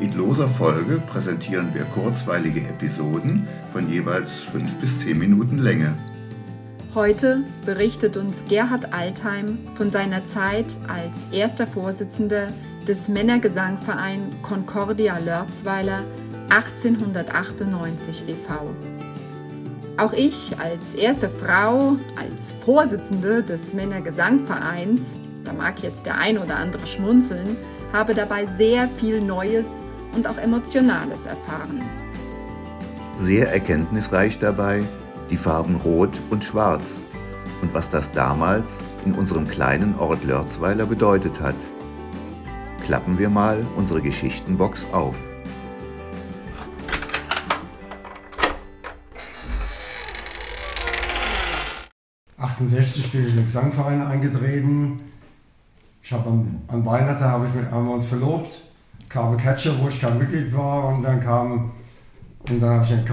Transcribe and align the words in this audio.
In 0.00 0.12
loser 0.14 0.48
Folge 0.48 1.00
präsentieren 1.06 1.72
wir 1.74 1.84
kurzweilige 1.84 2.60
Episoden 2.60 3.46
von 3.72 3.88
jeweils 3.88 4.44
fünf 4.44 4.74
bis 4.78 5.00
zehn 5.00 5.18
Minuten 5.18 5.58
Länge. 5.58 5.94
Heute 6.94 7.42
berichtet 7.64 8.16
uns 8.16 8.44
Gerhard 8.48 8.92
Altheim 8.92 9.58
von 9.76 9.90
seiner 9.90 10.24
Zeit 10.24 10.76
als 10.88 11.26
erster 11.30 11.66
Vorsitzender 11.66 12.48
des 12.86 13.08
Männergesangverein 13.08 14.20
Concordia 14.42 15.18
Lörzweiler 15.18 16.04
1898 16.50 18.24
e.V. 18.28 18.74
Auch 19.96 20.12
ich 20.12 20.58
als 20.58 20.94
erste 20.94 21.28
Frau, 21.28 21.96
als 22.16 22.52
Vorsitzende 22.64 23.42
des 23.42 23.72
Männergesangvereins, 23.72 25.16
da 25.44 25.52
mag 25.52 25.82
jetzt 25.82 26.06
der 26.06 26.18
ein 26.18 26.38
oder 26.38 26.56
andere 26.56 26.86
schmunzeln, 26.86 27.56
habe 27.92 28.14
dabei 28.14 28.46
sehr 28.46 28.88
viel 28.88 29.20
Neues 29.20 29.82
und 30.14 30.26
auch 30.26 30.38
Emotionales 30.38 31.26
erfahren. 31.26 31.82
Sehr 33.16 33.52
erkenntnisreich 33.52 34.38
dabei 34.38 34.82
die 35.30 35.36
Farben 35.36 35.76
Rot 35.76 36.20
und 36.30 36.44
Schwarz 36.44 37.00
und 37.62 37.72
was 37.72 37.88
das 37.88 38.12
damals 38.12 38.80
in 39.06 39.14
unserem 39.14 39.48
kleinen 39.48 39.98
Ort 39.98 40.24
Lörzweiler 40.24 40.84
bedeutet 40.84 41.40
hat. 41.40 41.54
Klappen 42.84 43.18
wir 43.18 43.30
mal 43.30 43.64
unsere 43.76 44.02
Geschichtenbox 44.02 44.86
auf. 44.92 45.16
bin 53.12 53.24
ich 53.24 53.30
in 53.30 53.36
den 53.36 53.44
Gesangverein 53.44 54.02
eingetreten. 54.02 55.11
Ich 56.02 56.12
habe 56.12 56.28
an, 56.28 56.62
an 56.68 56.84
Weihnachten 56.84 57.24
habe 57.24 57.46
ich 57.46 57.70
haben 57.70 57.86
wir 57.86 57.94
uns 57.94 58.06
verlobt 58.06 58.60
kam 59.12 59.32
ein 59.32 59.36
Catcher, 59.36 59.72
wo 59.78 59.88
ich 59.88 60.00
kein 60.00 60.18
Mitglied 60.18 60.52
war 60.54 60.86
und 60.88 61.02
dann 61.02 61.20
kam, 61.20 61.72
und 62.48 62.60
dann 62.60 62.70
habe 62.70 62.84
ich 62.84 62.90
gesagt, 62.90 63.08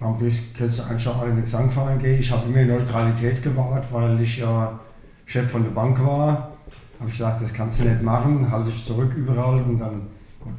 komm, 0.00 0.18
bin 0.18 0.28
ich 0.28 0.58
jetzt 0.58 0.90
einfach 0.90 1.22
in 1.22 1.36
den 1.36 1.42
Gesangverein 1.42 1.98
gehe. 1.98 2.18
Ich 2.18 2.32
habe 2.32 2.48
immer 2.48 2.64
Neutralität 2.64 3.40
gewahrt, 3.42 3.86
weil 3.92 4.20
ich 4.20 4.38
ja 4.38 4.78
Chef 5.26 5.48
von 5.48 5.62
der 5.62 5.70
Bank 5.70 6.04
war. 6.04 6.50
Habe 6.98 7.08
ich 7.08 7.12
gesagt, 7.12 7.42
das 7.42 7.54
kannst 7.54 7.80
du 7.80 7.84
nicht 7.84 8.02
machen, 8.02 8.50
halte 8.50 8.70
ich 8.70 8.84
zurück 8.84 9.14
überall 9.14 9.62
und 9.62 9.78
dann, 9.78 10.02
gut. 10.40 10.52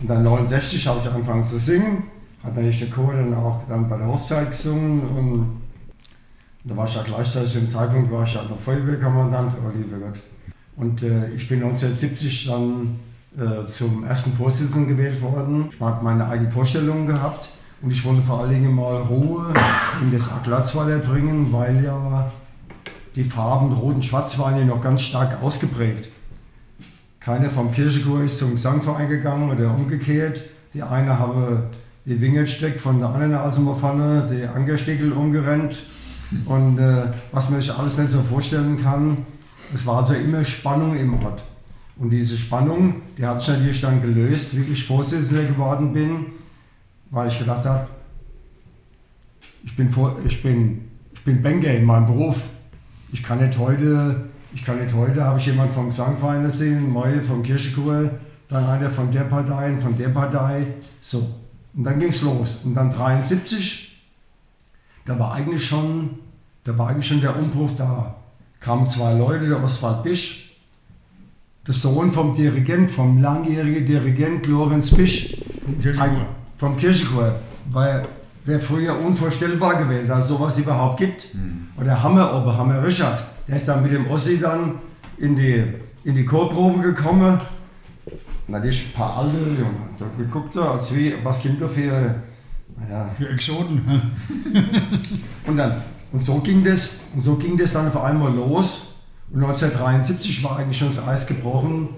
Und 0.00 0.08
dann 0.08 0.22
69 0.22 0.86
habe 0.86 1.00
ich 1.00 1.10
angefangen 1.10 1.44
zu 1.44 1.58
singen, 1.58 2.04
hat 2.44 2.56
dann 2.56 2.64
nicht 2.64 2.80
der 2.80 2.88
Chor 2.88 3.12
dann 3.12 3.34
auch 3.34 3.62
dann 3.68 3.88
bei 3.88 3.98
der 3.98 4.06
Hochzeit 4.06 4.50
gesungen 4.50 5.00
und 5.00 5.62
da 6.64 6.76
war 6.76 6.86
ich 6.86 6.94
ja 6.94 7.02
gleichzeitig 7.02 7.56
im 7.56 7.68
Zeitpunkt 7.68 8.10
war 8.12 8.22
ich 8.22 8.34
ja 8.34 8.44
noch 8.44 8.56
Feuerwehrkommandant, 8.56 9.56
oh 9.62 9.76
lieber 9.76 9.98
Gott. 9.98 10.20
Und 10.76 11.02
äh, 11.02 11.28
ich 11.36 11.48
bin 11.48 11.62
1970 11.62 12.46
dann 12.46 12.96
äh, 13.36 13.66
zum 13.66 14.04
ersten 14.04 14.32
Vorsitzenden 14.32 14.88
gewählt 14.88 15.20
worden. 15.22 15.68
Ich 15.72 15.80
habe 15.80 16.04
meine 16.04 16.26
eigenen 16.26 16.50
Vorstellungen 16.50 17.06
gehabt 17.06 17.50
und 17.82 17.90
ich 17.90 18.04
wollte 18.04 18.22
vor 18.22 18.40
allen 18.40 18.50
Dingen 18.50 18.74
mal 18.74 19.02
Ruhe 19.02 19.52
in 20.00 20.12
das 20.12 20.30
Aglatzweiler 20.30 20.98
bringen, 20.98 21.52
weil 21.52 21.84
ja 21.84 22.30
die 23.16 23.24
Farben 23.24 23.72
Rot 23.72 23.96
und 23.96 24.04
Schwarz 24.04 24.38
waren 24.38 24.58
ja 24.58 24.64
noch 24.64 24.80
ganz 24.80 25.02
stark 25.02 25.42
ausgeprägt. 25.42 26.08
Keiner 27.20 27.50
vom 27.50 27.70
Kirchenchor 27.70 28.22
ist 28.22 28.38
zum 28.38 28.52
Gesangverein 28.54 29.08
gegangen 29.08 29.50
oder 29.50 29.74
umgekehrt. 29.74 30.42
Die 30.74 30.82
eine 30.82 31.18
habe 31.18 31.64
die 32.04 32.20
Wingelsteck 32.20 32.80
von 32.80 32.98
der 32.98 33.10
anderen 33.10 33.34
Eisenbahnpfanne, 33.34 34.28
die 34.32 34.44
Angerstickel 34.44 35.12
umgerennt. 35.12 35.84
Und 36.46 36.78
äh, 36.78 37.04
was 37.30 37.50
man 37.50 37.60
sich 37.60 37.72
alles 37.72 37.96
nicht 37.98 38.10
so 38.10 38.20
vorstellen 38.22 38.82
kann, 38.82 39.18
es 39.72 39.86
war 39.86 39.98
also 39.98 40.14
immer 40.14 40.44
Spannung 40.44 40.96
im 40.96 41.22
Ort. 41.22 41.44
Und 41.96 42.10
diese 42.10 42.36
Spannung, 42.36 43.02
die 43.16 43.24
hat 43.24 43.40
sich 43.40 43.50
natürlich 43.50 43.80
dann 43.80 44.00
gelöst, 44.00 44.56
wie 44.56 44.72
ich 44.72 44.86
Vorsitzender 44.86 45.44
geworden 45.44 45.92
bin, 45.92 46.26
weil 47.10 47.28
ich 47.28 47.38
gedacht 47.38 47.64
habe, 47.64 47.88
ich 49.64 49.76
bin, 49.76 49.90
vor, 49.90 50.16
ich 50.24 50.42
bin, 50.42 50.88
ich 51.12 51.22
bin 51.22 51.42
Banker 51.42 51.72
in 51.72 51.84
meinem 51.84 52.06
Beruf. 52.06 52.48
Ich 53.12 53.22
kann 53.22 53.38
nicht 53.38 53.58
heute, 53.58 54.24
ich 54.54 54.64
kann 54.64 54.82
nicht 54.82 54.94
heute, 54.94 55.22
habe 55.22 55.38
ich 55.38 55.46
jemanden 55.46 55.72
vom 55.72 55.88
Gesangverein 55.88 56.42
gesehen, 56.42 56.92
Neue 56.92 57.22
vom 57.22 57.42
Kirchenchor, 57.42 58.10
dann 58.48 58.64
einer 58.66 58.90
von 58.90 59.12
der 59.12 59.24
Partei, 59.24 59.78
von 59.80 59.96
der 59.96 60.08
Partei, 60.08 60.66
so. 61.00 61.34
Und 61.74 61.84
dann 61.84 61.98
ging 61.98 62.08
es 62.08 62.22
los. 62.22 62.62
Und 62.64 62.74
dann 62.74 62.90
73, 62.90 64.02
da 65.04 65.18
war 65.18 65.34
eigentlich 65.34 65.64
schon, 65.64 66.18
da 66.64 66.76
war 66.76 66.88
eigentlich 66.88 67.06
schon 67.06 67.20
der 67.20 67.38
Umbruch 67.38 67.70
da. 67.76 68.21
Kamen 68.62 68.86
zwei 68.86 69.14
Leute, 69.14 69.48
der 69.48 69.62
Oswald 69.62 70.04
Bisch, 70.04 70.56
der 71.66 71.74
Sohn 71.74 72.12
vom 72.12 72.34
Dirigent, 72.34 72.90
vom 72.90 73.20
langjährigen 73.20 73.84
Dirigent 73.86 74.46
Lorenz 74.46 74.92
Bisch 74.92 75.36
vom 75.64 75.80
Kirchenchor. 75.80 76.26
Vom 76.58 76.76
Kirchenchor. 76.76 77.34
Weil 77.70 78.06
wäre 78.44 78.60
früher 78.60 78.98
unvorstellbar 78.98 79.76
gewesen, 79.76 80.08
dass 80.08 80.24
es 80.24 80.28
sowas 80.28 80.58
überhaupt 80.58 80.98
gibt. 80.98 81.34
Mhm. 81.34 81.68
Und 81.76 81.84
der 81.84 82.02
Hammer 82.02 82.34
oben, 82.34 82.56
Hammer 82.56 82.84
Richard, 82.84 83.24
der 83.48 83.56
ist 83.56 83.66
dann 83.66 83.82
mit 83.82 83.92
dem 83.92 84.08
Ossi 84.08 84.38
dann 84.40 84.76
in 85.18 85.36
die, 85.36 85.64
in 86.04 86.14
die 86.14 86.24
Chorprobe 86.24 86.82
gekommen. 86.82 87.40
Und 88.48 88.64
ist 88.64 88.86
ein 88.86 88.92
paar 88.92 89.18
alte 89.18 89.36
Junge, 89.38 89.90
da 89.98 90.06
geguckt, 90.16 90.56
als 90.56 90.94
wie, 90.94 91.14
was 91.22 91.40
gibt 91.40 91.62
da 91.62 91.68
für, 91.68 92.16
naja. 92.76 93.08
Für 93.16 93.28
Exoten. 93.28 93.80
und, 95.46 95.56
dann, 95.56 95.82
und 96.12 96.22
so 96.22 96.40
ging 96.40 96.62
das, 96.62 97.00
und 97.14 97.22
so 97.22 97.36
ging 97.36 97.56
das 97.56 97.72
dann 97.72 97.88
auf 97.88 98.00
einmal 98.02 98.34
los. 98.34 99.00
Und 99.32 99.42
1973 99.42 100.44
war 100.44 100.58
eigentlich 100.58 100.78
schon 100.78 100.94
das 100.94 101.06
Eis 101.06 101.26
gebrochen. 101.26 101.88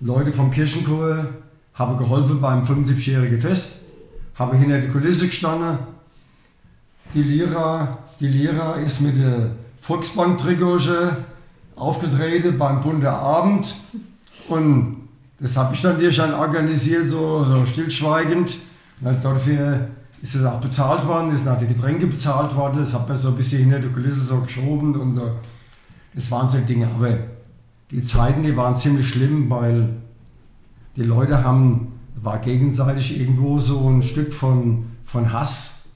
Leute 0.00 0.32
vom 0.32 0.50
Kirchenchor 0.50 1.26
haben 1.74 1.96
geholfen 1.96 2.40
beim 2.40 2.64
75-jährigen 2.64 3.40
Fest, 3.40 3.82
haben 4.34 4.58
hinter 4.58 4.80
der 4.80 4.90
Kulisse 4.90 5.28
gestanden. 5.28 5.78
Die 7.14 7.22
Lira, 7.22 7.98
die 8.18 8.28
Lira 8.28 8.74
ist 8.76 9.00
mit 9.00 9.16
der 9.18 9.52
Volksbank-Trikotsche 9.80 11.16
aufgetreten 11.76 12.58
beim 12.58 12.80
bunten 12.80 13.06
Abend. 13.06 13.72
Und 14.48 15.08
das 15.38 15.56
habe 15.56 15.74
ich 15.74 15.82
dann 15.82 15.98
dir 15.98 16.12
schon 16.12 16.34
organisiert, 16.34 17.08
so, 17.08 17.44
so 17.44 17.66
stillschweigend. 17.66 18.56
Und 19.00 19.24
dafür 19.24 19.88
ist 20.24 20.36
es 20.36 20.44
auch 20.46 20.58
bezahlt 20.58 21.06
worden, 21.06 21.34
ist 21.34 21.44
nach 21.44 21.58
die 21.58 21.66
Getränke 21.66 22.06
bezahlt 22.06 22.56
worden. 22.56 22.78
Das 22.82 22.94
hat 22.94 23.06
man 23.06 23.18
so 23.18 23.28
ein 23.28 23.36
bisschen 23.36 23.60
hinter 23.60 23.78
der 23.78 23.90
Kulisse 23.90 24.22
so 24.22 24.40
geschoben. 24.40 24.96
Und, 24.96 25.20
das 26.14 26.30
waren 26.30 26.48
so 26.48 26.56
Dinge. 26.56 26.88
Aber 26.94 27.18
die 27.90 28.02
Zeiten, 28.02 28.42
die 28.42 28.56
waren 28.56 28.74
ziemlich 28.74 29.06
schlimm, 29.06 29.50
weil 29.50 29.90
die 30.96 31.02
Leute 31.02 31.44
haben, 31.44 31.92
war 32.14 32.38
gegenseitig 32.38 33.20
irgendwo 33.20 33.58
so 33.58 33.86
ein 33.90 34.02
Stück 34.02 34.32
von, 34.32 34.86
von 35.04 35.30
Hass. 35.30 35.90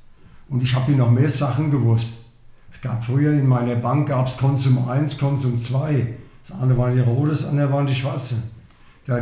Und 0.50 0.62
ich 0.62 0.74
habe 0.74 0.92
noch 0.92 1.10
mehr 1.10 1.30
Sachen 1.30 1.70
gewusst. 1.70 2.26
Es 2.70 2.82
gab 2.82 3.02
früher 3.02 3.32
in 3.32 3.46
meiner 3.46 3.76
Bank 3.76 4.08
gab 4.08 4.26
es 4.26 4.36
Konsum 4.36 4.90
1, 4.90 5.16
Konsum 5.16 5.58
2. 5.58 6.06
Das 6.46 6.60
eine 6.60 6.76
waren 6.76 6.92
die 6.92 7.00
rote, 7.00 7.30
das 7.30 7.46
andere 7.46 7.72
waren 7.72 7.86
die 7.86 7.94
schwarze. 7.94 8.34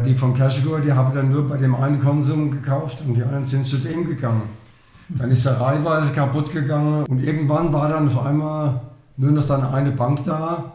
Die 0.04 0.16
von 0.16 0.34
Kerschegor, 0.34 0.80
die 0.80 0.92
haben 0.92 1.14
dann 1.14 1.30
nur 1.30 1.48
bei 1.48 1.58
dem 1.58 1.76
einen 1.76 2.00
Konsum 2.00 2.50
gekauft 2.50 3.04
und 3.06 3.14
die 3.14 3.22
anderen 3.22 3.44
sind 3.44 3.64
zu 3.64 3.76
dem 3.76 4.04
gegangen. 4.04 4.65
Dann 5.08 5.30
ist 5.30 5.46
der 5.46 5.60
Reihweise 5.60 6.12
kaputt 6.12 6.52
gegangen 6.52 7.04
und 7.04 7.22
irgendwann 7.22 7.72
war 7.72 7.88
dann 7.88 8.08
auf 8.08 8.24
einmal 8.24 8.80
nur 9.16 9.30
noch 9.30 9.46
dann 9.46 9.62
eine 9.62 9.92
Bank 9.92 10.24
da 10.24 10.72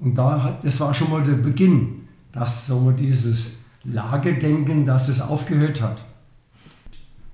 und 0.00 0.16
da 0.16 0.42
hat, 0.42 0.64
das 0.64 0.80
war 0.80 0.92
schon 0.92 1.10
mal 1.10 1.22
der 1.22 1.34
Beginn, 1.34 2.08
dass 2.32 2.66
so 2.66 2.90
dieses 2.90 3.58
Lagedenken, 3.84 4.86
dass 4.86 5.08
es 5.08 5.20
aufgehört 5.20 5.80
hat. 5.80 6.04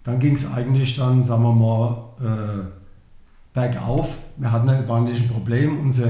Dann 0.04 0.18
ging 0.18 0.34
es 0.34 0.52
eigentlich 0.52 0.96
dann, 0.96 1.22
sagen 1.22 1.42
wir 1.42 1.52
mal, 1.52 2.04
äh, 2.20 2.64
bergauf. 3.54 4.18
Wir 4.36 4.52
hatten 4.52 4.68
ein 4.68 4.88
ein 4.88 5.28
Problem. 5.28 5.80
Unser 5.80 6.08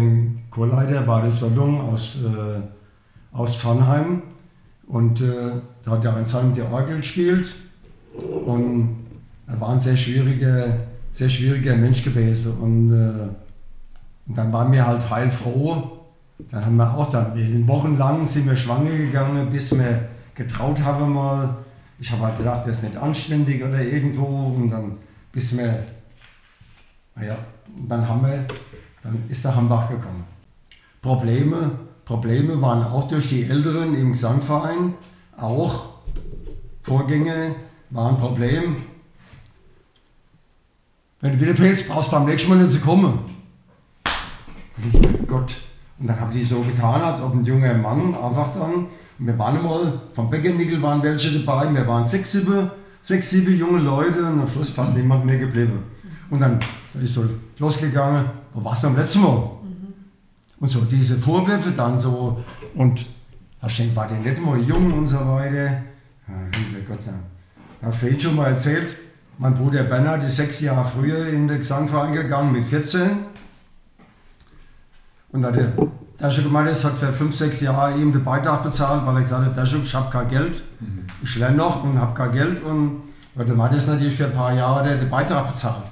Chorleiter 0.51 1.07
war 1.07 1.23
der 1.23 1.31
Solung 1.31 1.81
aus, 1.81 2.19
äh, 2.25 2.61
aus 3.35 3.57
Pfannheim 3.57 4.23
und 4.89 5.21
äh, 5.21 5.53
da 5.85 5.93
hat 5.93 6.05
er 6.05 6.17
einsam 6.17 6.55
die 6.55 6.63
Orgel 6.63 6.99
gespielt 6.99 7.55
und 8.45 9.06
er 9.47 9.61
war 9.61 9.71
ein 9.71 9.79
sehr 9.79 9.97
schwieriger, 9.97 10.67
sehr 11.13 11.31
schwieriger 11.31 11.77
Mensch 11.77 12.03
gewesen 12.03 12.53
und, 12.61 12.93
äh, 12.93 13.29
und 14.29 14.37
dann 14.37 14.53
waren 14.53 14.73
wir 14.73 14.87
halt 14.87 15.09
heilfroh, 15.09 15.97
dann 16.51 16.65
haben 16.65 16.77
wir 16.77 16.95
auch 16.95 17.11
dann, 17.11 17.35
wir 17.35 17.49
sind 17.49 17.67
wochenlang 17.67 18.27
sind 18.27 18.47
wir 18.47 18.57
schwanger 18.57 18.91
gegangen, 18.91 19.49
bis 19.51 19.77
wir 19.77 20.09
getraut 20.35 20.83
haben 20.83 21.15
mal. 21.15 21.57
Ich 21.99 22.13
habe 22.13 22.25
halt 22.25 22.39
gedacht, 22.39 22.67
das 22.67 22.79
ist 22.79 22.85
nicht 22.85 22.97
anständig 22.97 23.65
oder 23.65 23.81
irgendwo. 23.81 24.53
Und 24.55 24.71
dann 24.71 24.99
bis 25.33 25.57
wir, 25.57 25.85
naja, 27.15 27.37
dann 27.89 28.07
haben 28.07 28.23
wir, 28.23 28.47
dann 29.03 29.25
ist 29.29 29.45
der 29.45 29.57
Hambach 29.57 29.89
gekommen. 29.89 30.25
Probleme, 31.01 31.71
Probleme 32.05 32.61
waren 32.61 32.83
auch 32.85 33.09
durch 33.09 33.29
die 33.31 33.45
Älteren 33.45 33.95
im 33.95 34.13
Gesangverein, 34.13 34.95
auch 35.39 35.89
Vorgänge 36.83 37.55
waren 37.91 38.15
ein 38.15 38.21
Problem. 38.21 38.77
Wenn 41.21 41.33
du 41.33 41.41
wieder 41.41 41.55
fehlst, 41.55 41.89
brauchst 41.89 42.09
du 42.09 42.17
beim 42.17 42.27
nächsten 42.27 42.51
Mal 42.51 42.59
nicht 42.59 42.73
zu 42.73 42.81
kommen. 42.81 43.19
Und 44.77 45.27
Gott. 45.27 45.57
Und 45.99 46.09
dann 46.09 46.21
haben 46.21 46.31
die 46.31 46.43
so 46.43 46.61
getan, 46.61 47.01
als 47.01 47.23
ob 47.23 47.35
ein 47.35 47.45
junger 47.45 47.73
Mann 47.73 48.15
einfach 48.15 48.53
dann, 48.53 48.89
wir 49.19 49.39
waren 49.39 49.63
mal, 49.63 49.99
vom 50.13 50.29
Bäckernickel 50.29 50.83
waren 50.83 51.03
welche 51.03 51.39
dabei, 51.39 51.73
wir 51.73 51.87
waren 51.87 52.05
sechs, 52.05 52.33
sieben, 52.33 52.71
sechs, 53.01 53.31
sieben 53.31 53.57
junge 53.57 53.79
Leute 53.79 54.19
und 54.19 54.41
am 54.41 54.49
Schluss 54.49 54.69
fast 54.69 54.95
niemand 54.95 55.25
mehr 55.25 55.39
geblieben. 55.39 55.85
Und 56.29 56.41
dann, 56.41 56.59
dann 56.93 57.03
ist 57.03 57.15
so 57.15 57.25
losgegangen, 57.59 58.27
wo 58.53 58.63
warst 58.63 58.83
du 58.83 58.89
am 58.89 58.97
letzten 58.97 59.23
Mal? 59.23 59.51
Und 60.61 60.69
so 60.69 60.81
diese 60.81 61.17
Vorwürfe 61.17 61.71
dann 61.71 61.99
so, 61.99 62.45
und 62.75 63.07
da 63.61 63.69
steht, 63.69 63.97
war 63.97 64.07
der 64.07 64.19
nicht 64.19 64.43
mal 64.43 64.59
jung 64.59 64.93
und 64.93 65.07
so 65.07 65.17
weiter. 65.17 65.65
Ja, 66.29 66.35
liebe 66.53 66.85
Gott. 66.87 66.99
Da 67.81 67.87
habe 67.87 68.09
ich 68.09 68.23
schon 68.23 68.37
mal 68.37 68.49
erzählt, 68.49 68.95
mein 69.39 69.55
Bruder 69.55 69.83
Bernhard 69.85 70.25
ist 70.25 70.37
sechs 70.37 70.61
Jahre 70.61 70.85
früher 70.85 71.29
in 71.29 71.49
den 71.49 71.59
Gesangverein 71.59 72.13
gegangen, 72.13 72.53
mit 72.53 72.65
14. 72.65 73.11
Und 75.33 75.43
da 75.43 75.51
der 75.51 75.73
Daschuk 76.19 76.45
gemeint 76.45 76.71
ist, 76.71 76.85
hat 76.85 76.95
für 76.95 77.13
fünf, 77.13 77.37
sechs 77.37 77.61
Jahre 77.61 77.99
ihm 77.99 78.13
den 78.13 78.25
Beitrag 78.25 78.63
bezahlt, 78.63 79.05
weil 79.05 79.17
er 79.17 79.23
gesagt 79.23 79.45
hat, 79.45 79.57
Daschuk, 79.57 79.85
ich 79.85 79.95
habe 79.95 80.11
kein 80.11 80.29
Geld. 80.29 80.63
Ich 81.23 81.37
lerne 81.37 81.57
noch 81.57 81.85
und 81.85 82.01
habe 82.01 82.15
kein 82.15 82.33
Geld. 82.33 82.63
Und 82.65 83.03
der 83.37 83.55
Mann 83.55 83.75
ist 83.75 83.89
natürlich 83.89 84.17
für 84.17 84.27
ein 84.27 84.33
paar 84.33 84.55
Jahre 84.55 84.97
den 84.97 85.11
Beitrag 85.11 85.53
bezahlt. 85.53 85.85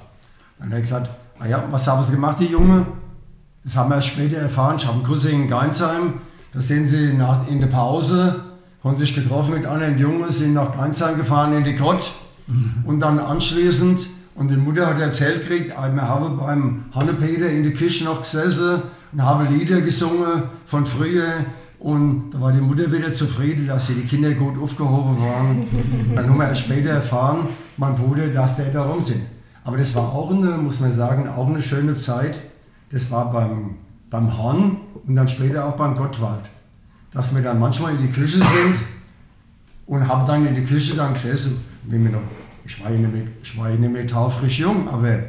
Dann 0.57 0.69
hat 0.69 0.73
er 0.75 0.81
gesagt, 0.81 1.09
ah 1.39 1.45
ja, 1.45 1.63
was 1.69 1.87
haben 1.87 2.01
Sie 2.01 2.13
gemacht, 2.13 2.39
die 2.39 2.45
Junge? 2.45 2.87
Das 3.63 3.77
haben 3.77 3.89
wir 3.89 3.97
erst 3.97 4.07
später 4.07 4.37
erfahren. 4.37 4.77
Ich 4.77 4.85
habe 4.85 4.95
einen 4.95 5.03
Cousin 5.03 5.43
in 5.43 5.47
Geinsheim. 5.47 6.21
Da 6.53 6.61
sind 6.61 6.87
sie 6.87 7.13
nach, 7.13 7.47
in 7.47 7.59
der 7.59 7.67
Pause, 7.67 8.43
haben 8.83 8.95
sich 8.95 9.13
getroffen 9.13 9.55
mit 9.55 9.65
anderen 9.65 9.97
Jungen, 9.97 10.31
sind 10.31 10.53
nach 10.53 10.75
Geinsheim 10.75 11.17
gefahren 11.17 11.53
in 11.57 11.63
die 11.63 11.75
Kott. 11.75 12.11
Mhm. 12.47 12.83
Und 12.85 12.99
dann 12.99 13.19
anschließend, 13.19 14.07
und 14.35 14.49
die 14.49 14.57
Mutter 14.57 14.87
hat 14.87 14.99
erzählt 14.99 15.47
gekriegt, 15.47 15.69
wir 15.69 16.01
haben 16.01 16.37
beim 16.37 16.85
Hannepeter 16.93 17.49
in 17.49 17.63
der 17.63 17.73
Küche 17.73 18.03
noch 18.03 18.21
gesessen 18.21 18.81
und 19.13 19.23
haben 19.23 19.53
Lieder 19.53 19.81
gesungen 19.81 20.43
von 20.65 20.85
früher. 20.85 21.45
Und 21.79 22.31
da 22.31 22.41
war 22.41 22.51
die 22.51 22.59
Mutter 22.59 22.91
wieder 22.91 23.13
zufrieden, 23.13 23.67
dass 23.67 23.87
die 23.87 24.01
Kinder 24.01 24.31
gut 24.33 24.61
aufgehoben 24.61 25.19
waren. 25.21 25.67
Dann 26.15 26.29
haben 26.29 26.37
wir 26.37 26.47
erst 26.47 26.61
später 26.61 26.89
erfahren, 26.89 27.47
mein 27.77 27.95
Bruder, 27.95 28.27
dass 28.27 28.57
der 28.57 28.71
da 28.71 28.83
rum 28.83 29.01
sind. 29.01 29.21
Aber 29.63 29.77
das 29.77 29.95
war 29.95 30.13
auch 30.13 30.31
eine, 30.31 30.51
muss 30.57 30.79
man 30.79 30.93
sagen, 30.93 31.27
auch 31.27 31.47
eine 31.47 31.61
schöne 31.61 31.95
Zeit. 31.95 32.39
Das 32.91 33.09
war 33.11 33.31
beim, 33.31 33.75
beim 34.09 34.37
Hahn 34.37 34.77
und 35.07 35.15
dann 35.15 35.27
später 35.27 35.65
auch 35.65 35.75
beim 35.75 35.95
Gottwald. 35.95 36.49
Dass 37.11 37.33
wir 37.33 37.41
dann 37.41 37.59
manchmal 37.59 37.95
in 37.95 38.01
die 38.01 38.11
Küche 38.11 38.37
sind 38.37 38.77
und 39.87 40.07
haben 40.07 40.25
dann 40.25 40.45
in 40.47 40.55
die 40.55 40.63
Küche 40.63 40.95
dann 40.95 41.13
gesessen. 41.13 41.63
Wie 41.83 42.03
wir 42.03 42.11
noch, 42.11 42.21
ich, 42.65 42.83
war 42.83 42.91
ja 42.91 42.97
nicht 42.97 43.13
mehr, 43.13 43.23
ich 43.41 43.55
ja 43.55 43.89
mehr 43.89 44.07
taufrisch 44.07 44.59
jung, 44.59 44.87
aber 44.89 45.19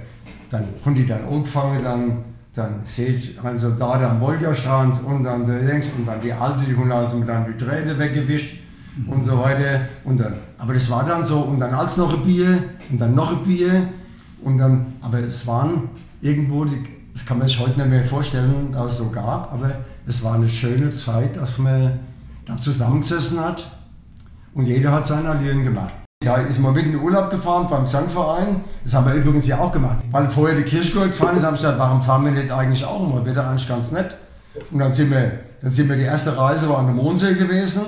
dann 0.50 0.64
haben 0.84 0.94
die 0.94 1.06
dann 1.06 1.26
angefangen, 1.26 1.82
dann, 1.82 2.24
dann 2.54 2.80
seht 2.84 3.38
ein 3.44 3.58
Soldat 3.58 4.02
am 4.02 4.20
Wolgastrand 4.20 5.02
und 5.04 5.24
dann 5.24 5.44
der 5.44 5.62
links 5.62 5.88
und 5.96 6.06
dann 6.06 6.20
die 6.20 6.32
Alte, 6.32 6.64
die 6.64 6.76
haben 6.76 6.90
also 6.90 7.22
dann 7.22 7.46
die 7.46 7.62
Träne 7.62 7.98
weggewischt 7.98 8.58
mhm. 8.96 9.12
und 9.12 9.22
so 9.22 9.38
weiter. 9.38 9.82
Und 10.04 10.18
dann, 10.18 10.34
aber 10.58 10.74
das 10.74 10.90
war 10.90 11.04
dann 11.04 11.24
so 11.24 11.40
und 11.40 11.58
dann 11.58 11.74
als 11.74 11.96
noch 11.96 12.14
ein 12.14 12.24
Bier 12.24 12.62
und 12.90 12.98
dann 12.98 13.14
noch 13.14 13.32
ein 13.32 13.44
Bier 13.44 13.88
und 14.42 14.58
dann, 14.58 14.94
aber 15.02 15.18
es 15.18 15.46
waren 15.46 15.90
irgendwo 16.22 16.64
die, 16.64 16.82
das 17.12 17.26
kann 17.26 17.38
man 17.38 17.48
sich 17.48 17.58
heute 17.58 17.78
nicht 17.78 17.90
mehr 17.90 18.04
vorstellen, 18.04 18.72
dass 18.72 18.92
es 18.92 18.98
so 18.98 19.10
gab, 19.10 19.52
aber 19.52 19.80
es 20.06 20.22
war 20.24 20.34
eine 20.34 20.48
schöne 20.48 20.90
Zeit, 20.90 21.36
dass 21.36 21.58
man 21.58 21.98
da 22.46 22.56
zusammengesessen 22.56 23.40
hat 23.40 23.75
und 24.56 24.66
jeder 24.66 24.90
hat 24.90 25.06
seine 25.06 25.28
Allüren 25.28 25.64
gemacht. 25.64 25.92
Da 26.24 26.36
ist 26.36 26.58
man 26.58 26.72
mit 26.72 26.86
in 26.86 26.92
den 26.92 27.02
Urlaub 27.02 27.28
gefahren 27.28 27.66
beim 27.68 27.84
Gesangverein. 27.84 28.64
Das 28.84 28.94
haben 28.94 29.06
wir 29.06 29.14
übrigens 29.14 29.46
ja 29.46 29.58
auch 29.58 29.70
gemacht. 29.70 29.98
Weil 30.10 30.30
vorher 30.30 30.56
die 30.56 30.62
Kirchgurt 30.62 31.08
gefahren 31.08 31.36
ist, 31.36 31.44
habe 31.44 31.56
ich 31.56 31.62
gesagt, 31.62 31.78
warum 31.78 32.02
fahren 32.02 32.24
wir 32.24 32.32
nicht 32.32 32.50
eigentlich 32.50 32.84
auch 32.86 33.06
immer? 33.06 33.24
Wäre 33.24 33.36
da 33.36 33.50
eigentlich 33.50 33.68
ganz 33.68 33.92
nett. 33.92 34.16
Und 34.72 34.78
dann 34.78 34.92
sind 34.92 35.10
wir, 35.10 35.40
dann 35.60 35.70
sind 35.70 35.90
wir 35.90 35.96
die 35.96 36.04
erste 36.04 36.36
Reise 36.36 36.70
war 36.70 36.78
an 36.78 36.86
der 36.86 36.94
Mondsee 36.94 37.34
gewesen. 37.34 37.82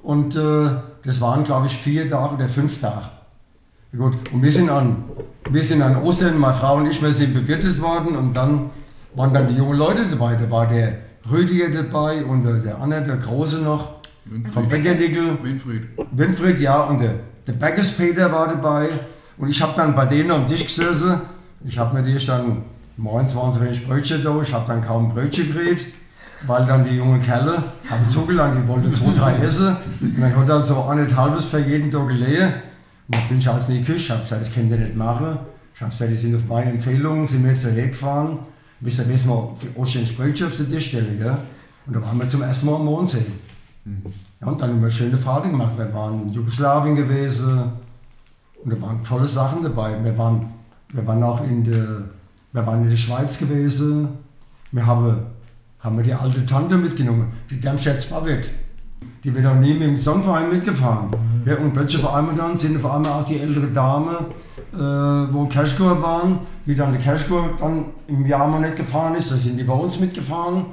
Und 0.00 0.36
äh, 0.36 0.68
das 1.04 1.20
waren, 1.20 1.42
glaube 1.42 1.66
ich, 1.66 1.76
vier 1.76 2.08
Tage 2.08 2.36
oder 2.36 2.48
fünf 2.48 2.80
Tage. 2.80 3.06
Gut, 3.96 4.14
und 4.32 4.40
wir 4.40 4.52
sind 4.52 4.70
an, 4.70 5.04
wir 5.50 5.62
sind 5.64 5.82
an 5.82 5.96
Ostern, 5.96 6.38
meine 6.38 6.54
Frau 6.54 6.76
und 6.76 6.86
ich, 6.86 7.02
wir 7.02 7.12
sind 7.12 7.34
bewirtet 7.34 7.80
worden 7.80 8.16
und 8.16 8.34
dann 8.34 8.70
waren 9.16 9.34
dann 9.34 9.48
die 9.48 9.54
jungen 9.54 9.76
Leute 9.76 10.06
dabei. 10.08 10.36
Da 10.36 10.48
war 10.48 10.66
der 10.66 10.98
Rüdiger 11.28 11.70
dabei 11.70 12.24
und 12.24 12.44
der 12.44 12.78
andere, 12.80 13.02
der 13.02 13.16
Große 13.16 13.62
noch, 13.62 13.97
Winfried. 14.30 14.54
vom 14.54 14.68
Bäckerdickel. 14.68 15.38
Winfried. 15.42 15.82
Winfried, 16.12 16.60
ja, 16.60 16.82
und 16.84 17.00
der, 17.00 17.14
der 17.46 17.52
Bäckers 17.52 17.92
Peter 17.92 18.30
war 18.30 18.48
dabei. 18.48 18.88
Und 19.36 19.48
ich 19.48 19.62
habe 19.62 19.72
dann 19.76 19.94
bei 19.94 20.06
denen 20.06 20.30
am 20.30 20.46
Tisch 20.46 20.66
gesessen. 20.66 21.20
Ich 21.64 21.78
habe 21.78 21.96
natürlich 21.96 22.26
dann, 22.26 22.62
morgens 22.96 23.34
waren 23.34 23.52
so 23.52 23.60
wenig 23.60 23.86
Brötchen 23.86 24.22
da, 24.22 24.40
ich 24.42 24.52
habe 24.52 24.66
dann 24.66 24.82
kaum 24.82 25.08
Brötchen 25.08 25.52
gekriegt, 25.52 25.86
weil 26.46 26.66
dann 26.66 26.84
die 26.84 26.96
jungen 26.96 27.20
Kerle 27.20 27.62
haben 27.88 28.08
zugeladen, 28.08 28.62
die 28.62 28.68
wollten 28.68 28.92
zwei, 28.92 29.12
drei 29.12 29.36
essen. 29.44 29.76
Und 30.00 30.20
dann 30.20 30.36
hat 30.36 30.48
er 30.48 30.62
so 30.62 30.82
anderthalbes 30.82 31.46
für 31.46 31.60
jeden 31.60 31.90
Tag 31.90 32.08
gelegen. 32.08 32.52
Und 33.08 33.16
dann 33.16 33.28
bin 33.28 33.38
ich 33.38 33.48
also 33.48 33.72
in 33.72 33.78
die 33.78 33.84
Küche, 33.84 34.12
habe 34.12 34.24
gesagt, 34.24 34.42
das 34.42 34.52
könnt 34.52 34.70
ihr 34.70 34.78
nicht 34.78 34.96
machen. 34.96 35.38
Ich 35.74 35.80
habe 35.80 35.90
gesagt, 35.92 36.10
die 36.10 36.16
sind 36.16 36.34
auf 36.34 36.46
meine 36.48 36.72
Empfehlung, 36.72 37.26
sind 37.26 37.44
wir 37.44 37.52
jetzt 37.52 37.62
hierher 37.62 37.88
gefahren. 37.88 38.40
Wisst 38.80 38.98
ihr, 38.98 39.08
wissen 39.08 39.28
wir, 39.28 39.56
für 39.58 39.98
den 39.98 40.06
Sprüche 40.06 40.46
auf 40.46 40.56
der 40.56 40.68
Tischstelle, 40.68 41.16
gell? 41.18 41.36
Und 41.86 41.96
da 41.96 42.02
waren 42.02 42.18
wir 42.18 42.28
zum 42.28 42.42
ersten 42.42 42.66
Mal 42.66 42.76
am 42.76 42.84
Mondsee. 42.84 43.24
Ja, 44.40 44.46
und 44.48 44.60
dann 44.60 44.70
haben 44.70 44.82
wir 44.82 44.90
schöne 44.90 45.18
Fahrten 45.18 45.50
gemacht. 45.50 45.72
Wir 45.76 45.92
waren 45.92 46.22
in 46.22 46.32
Jugoslawien 46.32 46.94
gewesen 46.94 47.72
und 48.64 48.72
da 48.72 48.80
waren 48.80 49.02
tolle 49.04 49.26
Sachen 49.26 49.62
dabei. 49.62 50.02
Wir 50.02 50.16
waren, 50.16 50.52
wir 50.92 51.06
waren 51.06 51.22
auch 51.22 51.42
in 51.42 51.64
der, 51.64 52.02
wir 52.52 52.66
waren 52.66 52.84
in 52.84 52.90
der 52.90 52.96
Schweiz 52.96 53.38
gewesen. 53.38 54.08
Wir 54.70 54.86
haben, 54.86 55.16
haben 55.80 55.96
wir 55.96 56.04
die 56.04 56.14
alte 56.14 56.44
Tante 56.46 56.76
mitgenommen, 56.76 57.32
die 57.50 57.60
Darmstadt 57.60 58.08
Babette. 58.10 58.48
Die 59.24 59.34
wird 59.34 59.46
auch 59.46 59.56
nie 59.56 59.74
mit 59.74 59.88
dem 59.88 59.98
Songverein 59.98 60.50
mitgefahren. 60.50 61.10
Ja, 61.44 61.56
und 61.56 61.72
plötzlich 61.72 62.00
vor 62.00 62.14
allem 62.14 62.36
dann 62.36 62.56
sind 62.56 62.78
vor 62.80 62.94
allem 62.94 63.06
auch 63.06 63.24
die 63.24 63.38
ältere 63.38 63.68
Dame, 63.68 64.26
äh, 64.72 65.32
wo 65.32 65.46
Cashcore 65.46 66.00
waren, 66.02 66.40
wie 66.66 66.74
dann 66.74 66.92
der 66.92 67.00
Cashcore 67.00 67.50
dann 67.58 67.86
im 68.06 68.26
Jahr 68.26 68.46
mal 68.48 68.60
nicht 68.60 68.76
gefahren 68.76 69.14
ist, 69.14 69.30
da 69.30 69.36
sind 69.36 69.56
die 69.56 69.64
bei 69.64 69.72
uns 69.72 69.98
mitgefahren. 69.98 70.66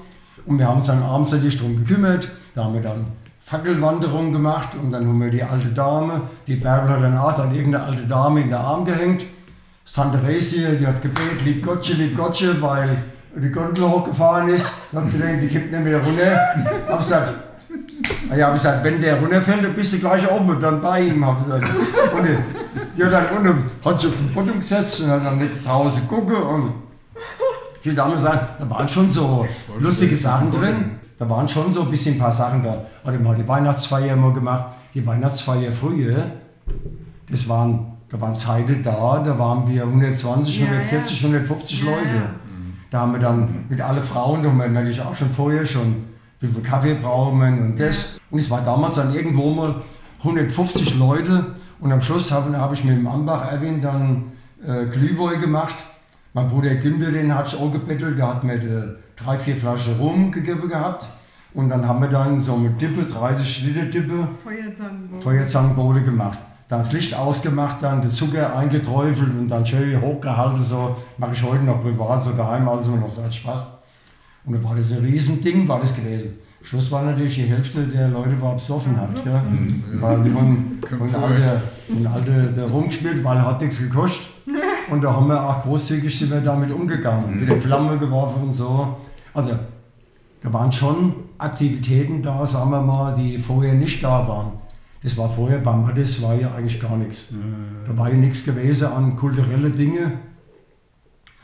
Und 0.46 0.60
wir 0.60 0.68
haben 0.68 0.78
uns 0.78 0.88
dann 0.88 1.02
abends 1.02 1.32
natürlich 1.32 1.58
darum 1.58 1.78
gekümmert. 1.78 2.30
Da 2.56 2.64
haben 2.64 2.74
wir 2.74 2.82
dann 2.82 3.06
Fackelwanderung 3.44 4.32
gemacht 4.32 4.70
und 4.82 4.92
dann 4.92 5.08
haben 5.08 5.22
wir 5.22 5.30
die 5.30 5.44
alte 5.44 5.68
Dame, 5.68 6.22
die 6.48 6.60
dann 6.60 7.18
auch 7.18 7.36
dann 7.36 7.54
irgendeine 7.54 7.84
alte 7.84 8.04
Dame 8.04 8.42
in 8.42 8.48
den 8.48 8.56
Arm 8.56 8.86
gehängt. 8.86 9.26
Tante 9.94 10.24
Resie, 10.26 10.78
die 10.80 10.88
hat 10.88 11.02
gebetet, 11.02 11.44
lieb 11.44 11.64
Gottche, 11.64 11.94
lieb 11.94 12.18
Gottche, 12.18 12.60
weil 12.62 12.90
die 13.36 13.52
Gondel 13.52 13.88
hochgefahren 13.88 14.50
ist. 14.50 14.88
Dann 14.92 15.04
hat 15.04 15.12
sie 15.12 15.18
gedacht, 15.20 15.40
sie 15.40 15.48
kippt 15.48 15.72
nicht 15.72 15.84
mehr 15.84 16.04
runter. 16.04 16.40
Hab 16.90 16.98
gesagt, 16.98 17.34
Ah 18.30 18.36
ja, 18.36 18.50
ich 18.50 18.62
gesagt, 18.62 18.84
wenn 18.84 19.00
der 19.02 19.20
runterfällt, 19.20 19.64
dann 19.64 19.74
bist 19.74 19.94
du 19.94 20.00
gleich 20.00 20.30
oben 20.30 20.50
und 20.50 20.62
dann 20.62 20.82
bei 20.82 21.02
ihm. 21.02 21.24
Und 21.24 21.46
die 22.98 23.04
hat 23.04 23.14
dann 23.14 23.26
unten, 23.38 23.70
hat 23.84 24.00
sich 24.00 24.10
auf 24.10 24.16
den 24.16 24.34
Boden 24.34 24.60
gesetzt 24.60 25.02
und 25.02 25.12
hat 25.12 25.26
dann 25.26 25.38
nicht 25.38 25.66
draußen 25.66 26.08
gucken. 26.08 26.36
Und 26.36 26.74
ich 27.80 27.86
will 27.86 27.96
damit 27.96 28.22
sagen, 28.22 28.48
da 28.60 28.70
waren 28.70 28.90
schon 28.90 29.10
so 29.10 29.46
lustige 29.80 30.16
Sachen 30.16 30.52
drin. 30.52 30.92
Da 31.18 31.30
waren 31.30 31.48
schon 31.48 31.72
so 31.72 31.82
ein 31.82 31.90
bisschen 31.90 32.16
ein 32.16 32.20
paar 32.20 32.32
Sachen 32.32 32.64
da. 32.64 32.86
Hatte 33.04 33.20
mal 33.20 33.36
die 33.36 33.48
Weihnachtsfeier 33.48 34.14
immer 34.14 34.34
gemacht. 34.34 34.66
Die 34.94 35.06
Weihnachtsfeier 35.06 35.72
früher, 35.72 36.14
das 37.30 37.50
waren, 37.50 37.94
da 38.10 38.20
waren 38.22 38.36
Zeiten 38.36 38.82
da, 38.82 39.20
da 39.20 39.38
waren 39.38 39.70
wir 39.70 39.84
120, 39.84 40.60
ja, 40.60 40.68
140, 40.68 41.22
ja. 41.22 41.28
150 41.28 41.84
Leute. 41.84 42.30
Da 42.92 43.02
haben 43.02 43.14
wir 43.14 43.20
dann 43.20 43.66
mit 43.68 43.82
allen 43.82 44.04
Frauen, 44.04 44.42
da 44.42 44.50
haben 44.50 44.58
wir 44.58 44.70
natürlich 44.70 45.02
auch 45.02 45.16
schon 45.16 45.32
vorher 45.32 45.66
schon 45.66 46.06
wie 46.40 46.48
viel 46.48 46.64
Kaffee 46.64 46.96
brauchen 46.96 47.40
wir 47.40 47.48
und 47.48 47.80
das. 47.80 48.18
Und 48.30 48.40
es 48.40 48.50
war 48.50 48.62
damals 48.62 48.96
dann 48.96 49.14
irgendwo 49.14 49.52
mal 49.52 49.76
150 50.20 50.98
Leute 50.98 51.56
und 51.80 51.92
am 51.92 52.02
Schluss 52.02 52.32
habe, 52.32 52.56
habe 52.58 52.76
ich 52.76 52.84
mit 52.84 52.98
dem 52.98 53.08
Ambach 53.08 53.52
Erwin 53.52 53.82
dann 53.82 54.32
äh, 54.66 54.86
Glühwein 54.86 55.42
gemacht. 55.42 55.76
Mein 56.36 56.50
Bruder 56.50 56.76
Günther, 56.76 57.12
den 57.12 57.34
hat 57.34 57.48
ich 57.48 57.58
auch 57.58 57.72
gebettelt, 57.72 58.18
der 58.18 58.28
hat 58.28 58.44
mir 58.44 58.60
drei, 59.16 59.40
vier 59.40 59.56
Flaschen 59.56 59.96
Rum 59.96 60.34
gegeben 60.34 60.68
gehabt. 60.68 61.08
Und 61.54 61.70
dann 61.70 61.88
haben 61.88 62.02
wir 62.02 62.10
dann 62.10 62.42
so 62.42 62.58
mit 62.58 62.82
Dippe, 62.82 63.04
30 63.04 63.64
Liter 63.68 63.86
Dippe, 63.86 64.28
Feuerzangenbowle. 64.44 65.22
Feuerzangenbowle 65.22 66.04
gemacht. 66.04 66.38
Dann 66.68 66.80
das 66.80 66.92
Licht 66.92 67.18
ausgemacht, 67.18 67.82
dann 67.82 68.02
den 68.02 68.12
Zucker 68.12 68.54
eingeträufelt 68.54 69.30
und 69.30 69.48
dann 69.48 69.66
schön 69.66 70.02
hochgehalten. 70.02 70.62
So 70.62 70.98
mache 71.18 71.32
ich 71.32 71.42
heute 71.42 71.64
noch 71.64 71.82
privat, 71.82 72.22
so 72.22 72.32
daheim, 72.32 72.68
also 72.68 72.98
noch 72.98 73.08
so 73.08 73.22
als 73.22 73.38
Spaß. 73.38 73.68
Und 74.44 74.56
dann 74.56 74.64
war 74.66 74.76
das 74.76 74.92
ein 74.92 75.06
Riesending, 75.06 75.66
war 75.70 75.80
das 75.80 75.96
gewesen. 75.96 76.34
Schluss 76.64 76.92
war 76.92 77.04
natürlich 77.04 77.36
die 77.36 77.44
Hälfte 77.44 77.84
der 77.84 78.10
Leute 78.10 78.42
war 78.42 78.56
besoffen 78.56 79.00
hat. 79.00 79.26
Ja. 79.26 79.42
Mhm. 79.42 80.02
Weil 80.02 80.22
die 80.22 80.34
haben, 80.34 80.82
und 81.00 81.16
alte, 81.16 81.62
alte 82.14 82.52
der 82.52 82.66
rumgespielt, 82.66 83.24
weil 83.24 83.38
er 83.38 83.46
hat 83.46 83.62
nichts 83.62 83.80
gekostet. 83.80 84.35
Und 84.90 85.04
da 85.04 85.14
haben 85.14 85.28
wir 85.28 85.42
auch 85.42 85.64
großzügig 85.64 86.18
sind 86.18 86.32
wir 86.32 86.42
damit 86.42 86.72
umgegangen, 86.72 87.40
mit 87.40 87.50
der 87.50 87.62
Flamme 87.62 87.98
geworfen 87.98 88.44
und 88.44 88.54
so. 88.54 88.98
Also 89.34 89.52
da 90.42 90.54
waren 90.54 90.72
schon 90.72 91.16
Aktivitäten 91.38 92.22
da, 92.22 92.46
sagen 92.46 92.70
wir 92.72 92.82
mal, 92.82 93.16
die 93.16 93.38
vorher 93.38 93.74
nicht 93.74 94.04
da 94.04 94.28
waren. 94.28 94.54
Das 95.04 95.18
war 95.18 95.30
vorher 95.30 95.60
beim 95.60 95.84
Mattes 95.84 96.22
war 96.24 96.34
ja 96.36 96.54
eigentlich 96.56 96.80
gar 96.80 96.98
nichts. 96.98 97.34
Da 97.88 97.98
war 97.98 98.10
ja 98.10 98.16
nichts 98.16 98.46
gewesen 98.46 98.88
an 98.88 99.16
kulturelle 99.16 99.70
Dinge 99.70 100.14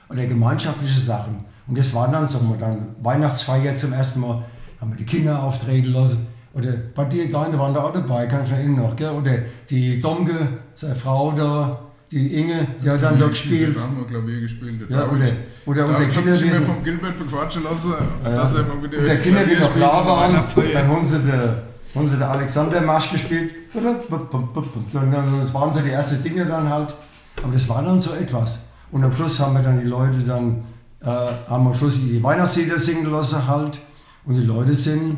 oder 0.10 0.26
gemeinschaftliche 0.26 1.00
Sachen. 1.00 1.46
Und 1.68 1.78
das 1.78 1.94
war 1.94 2.10
dann 2.10 2.28
so, 2.28 2.40
dann 2.60 2.96
Weihnachtsfeier 3.02 3.76
zum 3.76 3.94
ersten 3.94 4.22
Mal, 4.22 4.44
haben 4.80 4.92
wir 4.92 4.98
die 4.98 5.06
Kinder 5.06 5.44
auftreten 5.44 5.92
lassen. 5.92 6.28
Oder 6.54 6.74
bei 6.96 7.06
dir, 7.06 7.32
deine 7.32 7.58
waren 7.58 7.74
da 7.74 7.84
auch 7.84 7.94
dabei, 7.94 8.26
kann 8.26 8.44
ich 8.44 8.52
erinnern 8.52 8.84
noch, 8.84 8.96
gell? 8.96 9.12
Oder 9.12 9.38
die 9.70 10.02
Domke, 10.02 10.36
seine 10.74 10.96
Frau 10.96 11.32
da, 11.32 11.80
die 12.12 12.40
Inge, 12.40 12.68
die 12.84 12.90
hat 12.90 13.02
dann 13.02 13.18
da 13.18 13.28
gespielt. 13.28 13.78
Da 13.78 13.82
haben 13.84 13.98
wir 13.98 14.06
Klavier 14.06 14.42
gespielt. 14.42 14.82
Ja, 14.90 15.08
oder, 15.10 15.26
oder 15.66 15.88
unsere 15.88 16.10
Kinder, 16.10 16.36
die 16.36 16.44
die, 16.44 16.50
mir 16.50 16.62
vom 16.62 16.84
Gilbert 16.84 17.18
bequatschen 17.18 17.64
lassen, 17.64 17.94
ja, 18.24 18.36
dass 18.36 18.54
er 18.54 18.64
mal 18.64 18.84
wieder 18.84 19.00
unsere 19.00 19.18
Kinder, 19.18 19.46
die 19.46 19.56
noch 19.56 19.74
da 19.74 20.06
waren, 20.06 20.34
dann 20.74 20.88
haben 20.88 21.06
sie 21.06 21.20
der, 21.20 21.64
haben 21.96 22.10
sie 22.10 22.18
der 22.18 22.30
Alexander-Marsch 22.32 23.12
gespielt. 23.12 23.52
Das 23.74 25.54
waren 25.54 25.74
so 25.74 25.80
die 25.80 25.90
ersten 25.90 26.22
Dinge 26.22 26.46
dann 26.46 26.68
halt. 26.68 26.94
Aber 27.42 27.54
das 27.54 27.70
war 27.70 27.82
dann 27.82 28.00
so 28.00 28.14
etwas. 28.14 28.66
Und 28.92 29.06
am 29.06 29.14
Schluss 29.14 29.40
haben 29.40 29.54
wir 29.54 29.64
dann 29.64 29.80
die 29.80 29.88
Leute 29.88 30.20
dann, 30.28 30.66
äh, 31.02 31.06
haben 31.06 31.68
am 31.68 31.74
Schluss 31.74 31.96
die 31.96 32.22
Weihnachtslieder 32.22 32.78
singen 32.78 33.10
lassen 33.10 33.48
halt. 33.48 33.80
Und 34.26 34.36
die 34.36 34.46
Leute 34.46 34.76
sind, 34.76 35.18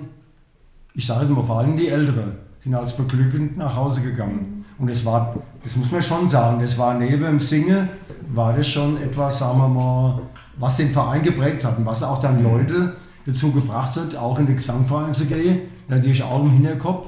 ich 0.93 1.07
sage 1.07 1.25
es 1.25 1.31
mal, 1.31 1.43
vor 1.43 1.57
allem 1.57 1.75
die 1.75 1.87
Ältere, 1.87 2.35
sind 2.59 2.75
als 2.75 2.95
beglückend 2.95 3.57
nach 3.57 3.75
Hause 3.75 4.03
gegangen. 4.03 4.52
Und 4.77 4.89
das 4.89 5.05
war, 5.05 5.35
das 5.63 5.75
muss 5.75 5.91
man 5.91 6.01
schon 6.01 6.27
sagen, 6.27 6.59
das 6.61 6.77
war 6.77 6.95
neben 6.95 7.23
dem 7.23 7.39
Singen, 7.39 7.89
war 8.33 8.53
das 8.53 8.67
schon 8.67 9.01
etwas, 9.01 9.39
sagen 9.39 9.59
wir 9.59 9.67
mal, 9.67 10.21
was 10.57 10.77
den 10.77 10.89
Verein 10.89 11.21
geprägt 11.21 11.63
hat 11.63 11.77
und 11.77 11.85
was 11.85 12.03
auch 12.03 12.19
dann 12.19 12.43
Leute 12.43 12.95
dazu 13.25 13.51
gebracht 13.51 13.95
hat, 13.95 14.15
auch 14.15 14.37
in 14.39 14.45
den 14.45 14.55
Gesangverein 14.55 15.13
zu 15.13 15.25
gehen. 15.25 15.61
Natürlich 15.87 16.23
auch 16.23 16.43
im 16.43 16.51
Hinterkopf, 16.51 17.07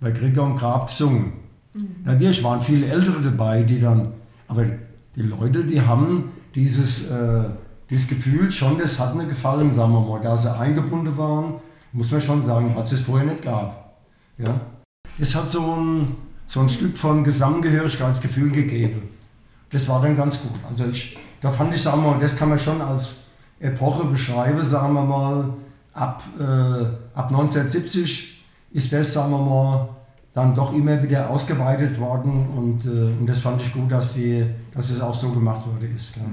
bei 0.00 0.10
Krieger 0.10 0.42
und 0.44 0.56
Grab 0.56 0.88
gesungen. 0.88 1.32
Natürlich 2.04 2.42
waren 2.42 2.62
viele 2.62 2.86
Ältere 2.86 3.20
dabei, 3.20 3.62
die 3.62 3.80
dann, 3.80 4.12
aber 4.48 4.64
die 5.14 5.22
Leute, 5.22 5.64
die 5.64 5.80
haben 5.80 6.30
dieses, 6.54 7.10
äh, 7.10 7.44
dieses 7.90 8.08
Gefühl 8.08 8.50
schon, 8.50 8.78
das 8.78 8.98
hat 8.98 9.14
mir 9.14 9.26
gefallen, 9.26 9.72
sagen 9.72 9.92
wir 9.92 10.00
mal, 10.00 10.20
da 10.22 10.36
sie 10.36 10.54
eingebunden 10.54 11.16
waren, 11.16 11.54
muss 11.92 12.10
man 12.10 12.20
schon 12.20 12.42
sagen, 12.42 12.72
was 12.74 12.92
es 12.92 13.00
vorher 13.00 13.26
nicht 13.26 13.42
gab. 13.42 13.96
Ja? 14.38 14.60
Es 15.18 15.34
hat 15.34 15.50
so 15.50 15.74
ein, 15.74 16.16
so 16.48 16.60
ein 16.60 16.68
Stück 16.68 16.96
von 16.96 17.24
Gesamtgehörigkeitsgefühl 17.24 18.50
gegeben. 18.50 19.10
Das 19.70 19.88
war 19.88 20.00
dann 20.00 20.16
ganz 20.16 20.42
gut. 20.42 20.58
Also 20.68 20.86
ich, 20.86 21.18
da 21.40 21.50
fand 21.50 21.74
ich, 21.74 21.82
sagen 21.82 22.02
wir 22.02 22.12
mal, 22.12 22.20
das 22.20 22.36
kann 22.36 22.48
man 22.48 22.58
schon 22.58 22.80
als 22.80 23.16
Epoche 23.60 24.06
beschreiben, 24.06 24.62
sagen 24.62 24.94
wir 24.94 25.04
mal, 25.04 25.54
ab, 25.92 26.22
äh, 26.38 26.42
ab 27.14 27.28
1970 27.28 28.44
ist 28.72 28.92
das, 28.92 29.12
sagen 29.12 29.32
wir 29.32 29.38
mal, 29.38 29.88
dann 30.34 30.54
doch 30.54 30.74
immer 30.74 31.02
wieder 31.02 31.30
ausgeweitet 31.30 31.98
worden 31.98 32.46
und, 32.54 32.84
äh, 32.84 33.18
und 33.18 33.26
das 33.26 33.38
fand 33.38 33.62
ich 33.62 33.72
gut, 33.72 33.90
dass, 33.90 34.14
sie, 34.14 34.44
dass 34.74 34.90
es 34.90 35.00
auch 35.00 35.14
so 35.14 35.30
gemacht 35.30 35.62
wurde. 35.66 35.86
Ist, 35.86 36.14
gell? 36.14 36.24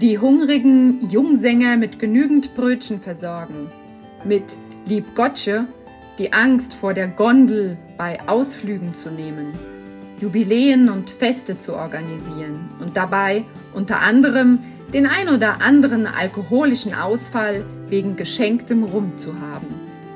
Die 0.00 0.18
hungrigen 0.18 1.08
Jungsänger 1.08 1.76
mit 1.78 1.98
genügend 1.98 2.54
Brötchen 2.54 3.00
versorgen. 3.00 3.68
Mit 4.24 4.56
Lieb 4.86 5.14
Gottsche 5.14 5.64
die 6.22 6.32
Angst 6.32 6.74
vor 6.74 6.94
der 6.94 7.08
Gondel 7.08 7.76
bei 7.98 8.20
Ausflügen 8.28 8.94
zu 8.94 9.10
nehmen. 9.10 9.46
Jubiläen 10.20 10.88
und 10.88 11.10
Feste 11.10 11.58
zu 11.58 11.74
organisieren 11.74 12.68
und 12.78 12.96
dabei 12.96 13.42
unter 13.74 13.98
anderem 13.98 14.60
den 14.92 15.06
ein 15.06 15.28
oder 15.28 15.62
anderen 15.62 16.06
alkoholischen 16.06 16.94
Ausfall 16.94 17.64
wegen 17.88 18.14
geschenktem 18.14 18.84
Rum 18.84 19.18
zu 19.18 19.34
haben. 19.40 19.66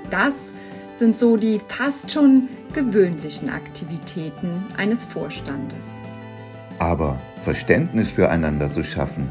Das 0.08 0.52
sind 0.92 1.16
so 1.16 1.36
die 1.36 1.58
fast 1.66 2.12
schon 2.12 2.50
gewöhnlichen 2.72 3.50
Aktivitäten 3.50 4.62
eines 4.76 5.04
Vorstandes. 5.06 6.02
Aber 6.78 7.18
Verständnis 7.40 8.12
füreinander 8.12 8.70
zu 8.70 8.84
schaffen 8.84 9.28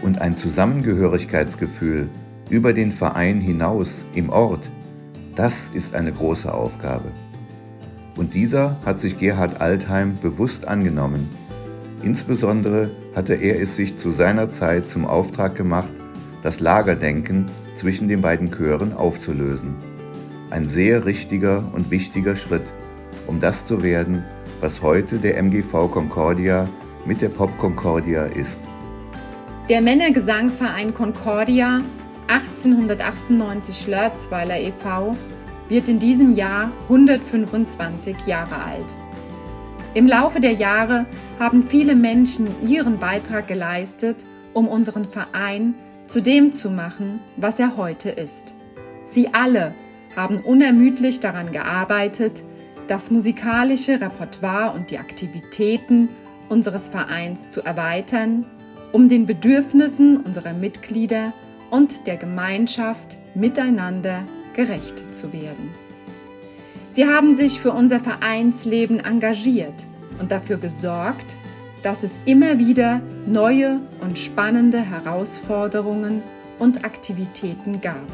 und 0.00 0.22
ein 0.22 0.38
Zusammengehörigkeitsgefühl 0.38 2.08
über 2.48 2.72
den 2.72 2.90
Verein 2.90 3.42
hinaus 3.42 4.02
im 4.14 4.30
Ort, 4.30 4.70
das 5.36 5.70
ist 5.74 5.94
eine 5.94 6.12
große 6.12 6.52
Aufgabe. 6.52 7.12
Und 8.16 8.34
dieser 8.34 8.76
hat 8.84 8.98
sich 8.98 9.18
Gerhard 9.18 9.60
Altheim 9.60 10.18
bewusst 10.20 10.66
angenommen. 10.66 11.28
Insbesondere 12.02 12.90
hatte 13.14 13.34
er 13.34 13.60
es 13.60 13.76
sich 13.76 13.98
zu 13.98 14.10
seiner 14.10 14.48
Zeit 14.48 14.88
zum 14.88 15.04
Auftrag 15.04 15.54
gemacht, 15.54 15.92
das 16.42 16.60
Lagerdenken 16.60 17.46
zwischen 17.74 18.08
den 18.08 18.22
beiden 18.22 18.50
Chören 18.50 18.94
aufzulösen. 18.94 19.74
Ein 20.50 20.66
sehr 20.66 21.04
richtiger 21.04 21.64
und 21.72 21.90
wichtiger 21.90 22.36
Schritt, 22.36 22.64
um 23.26 23.40
das 23.40 23.66
zu 23.66 23.82
werden, 23.82 24.24
was 24.60 24.80
heute 24.80 25.18
der 25.18 25.36
MGV 25.36 25.90
Concordia 25.90 26.68
mit 27.04 27.20
der 27.20 27.28
Pop 27.28 27.56
Concordia 27.58 28.24
ist. 28.24 28.58
Der 29.68 29.82
Männergesangverein 29.82 30.94
Concordia 30.94 31.82
1898 32.28 33.86
Lörzweiler 33.86 34.58
e.V. 34.60 35.16
wird 35.68 35.88
in 35.88 35.98
diesem 35.98 36.34
Jahr 36.34 36.72
125 36.88 38.26
Jahre 38.26 38.56
alt. 38.56 38.94
Im 39.94 40.06
Laufe 40.06 40.40
der 40.40 40.52
Jahre 40.52 41.06
haben 41.38 41.62
viele 41.62 41.94
Menschen 41.94 42.48
ihren 42.66 42.98
Beitrag 42.98 43.48
geleistet, 43.48 44.16
um 44.52 44.68
unseren 44.68 45.04
Verein 45.04 45.74
zu 46.06 46.20
dem 46.20 46.52
zu 46.52 46.70
machen, 46.70 47.20
was 47.36 47.58
er 47.58 47.76
heute 47.76 48.10
ist. 48.10 48.54
Sie 49.04 49.32
alle 49.32 49.72
haben 50.14 50.38
unermüdlich 50.38 51.20
daran 51.20 51.52
gearbeitet, 51.52 52.44
das 52.88 53.10
musikalische 53.10 54.00
Repertoire 54.00 54.74
und 54.74 54.90
die 54.90 54.98
Aktivitäten 54.98 56.08
unseres 56.48 56.88
Vereins 56.88 57.48
zu 57.48 57.62
erweitern, 57.62 58.44
um 58.92 59.08
den 59.08 59.26
Bedürfnissen 59.26 60.18
unserer 60.18 60.52
Mitglieder 60.52 61.32
und 61.70 62.06
der 62.06 62.16
Gemeinschaft 62.16 63.18
miteinander 63.34 64.24
gerecht 64.54 65.14
zu 65.14 65.32
werden. 65.32 65.70
Sie 66.90 67.06
haben 67.06 67.34
sich 67.34 67.60
für 67.60 67.72
unser 67.72 68.00
Vereinsleben 68.00 69.00
engagiert 69.00 69.86
und 70.18 70.32
dafür 70.32 70.56
gesorgt, 70.56 71.36
dass 71.82 72.02
es 72.02 72.18
immer 72.24 72.58
wieder 72.58 73.00
neue 73.26 73.80
und 74.00 74.18
spannende 74.18 74.80
Herausforderungen 74.80 76.22
und 76.58 76.84
Aktivitäten 76.84 77.80
gab. 77.80 78.06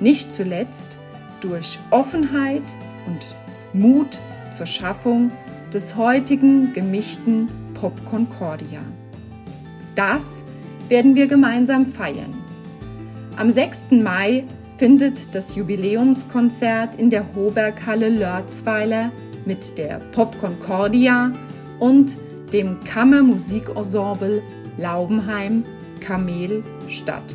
Nicht 0.00 0.32
zuletzt 0.32 0.98
durch 1.40 1.78
Offenheit 1.90 2.64
und 3.06 3.34
Mut 3.72 4.18
zur 4.50 4.66
Schaffung 4.66 5.30
des 5.72 5.96
heutigen 5.96 6.72
gemischten 6.72 7.48
Pop 7.74 8.04
Concordia. 8.04 8.80
Das 9.94 10.42
werden 10.88 11.14
wir 11.14 11.26
gemeinsam 11.26 11.86
feiern. 11.86 12.43
Am 13.36 13.50
6. 13.50 13.90
Mai 13.90 14.44
findet 14.76 15.34
das 15.34 15.56
Jubiläumskonzert 15.56 16.94
in 16.94 17.10
der 17.10 17.34
Hoberghalle 17.34 18.08
Lörzweiler 18.08 19.10
mit 19.44 19.76
der 19.76 19.98
Pop 20.12 20.38
Concordia 20.38 21.32
und 21.80 22.16
dem 22.52 22.78
Kammermusikensemble 22.84 24.40
Laubenheim 24.76 25.64
Kamel 26.00 26.62
statt. 26.88 27.34